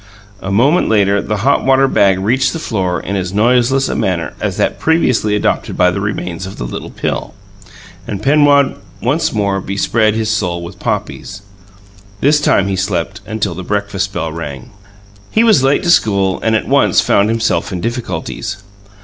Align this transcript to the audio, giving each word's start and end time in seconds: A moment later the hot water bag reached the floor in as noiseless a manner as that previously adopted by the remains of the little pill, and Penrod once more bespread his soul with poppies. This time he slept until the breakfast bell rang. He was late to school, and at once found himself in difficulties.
A 0.41 0.49
moment 0.51 0.89
later 0.89 1.21
the 1.21 1.37
hot 1.45 1.63
water 1.63 1.87
bag 1.87 2.17
reached 2.17 2.53
the 2.53 2.57
floor 2.59 2.99
in 3.01 3.15
as 3.15 3.31
noiseless 3.33 3.87
a 3.87 3.93
manner 3.93 4.33
as 4.41 4.57
that 4.57 4.79
previously 4.79 5.35
adopted 5.35 5.77
by 5.77 5.91
the 5.91 6.01
remains 6.01 6.47
of 6.47 6.57
the 6.57 6.63
little 6.65 6.89
pill, 6.89 7.35
and 8.07 8.23
Penrod 8.23 8.77
once 8.99 9.31
more 9.31 9.61
bespread 9.61 10.15
his 10.15 10.31
soul 10.31 10.63
with 10.63 10.79
poppies. 10.79 11.43
This 12.19 12.41
time 12.41 12.67
he 12.67 12.75
slept 12.75 13.21
until 13.27 13.53
the 13.53 13.61
breakfast 13.61 14.11
bell 14.11 14.31
rang. 14.31 14.71
He 15.29 15.43
was 15.43 15.61
late 15.61 15.83
to 15.83 15.91
school, 15.91 16.39
and 16.41 16.55
at 16.55 16.67
once 16.67 16.99
found 16.99 17.29
himself 17.29 17.71
in 17.71 17.79
difficulties. 17.79 18.63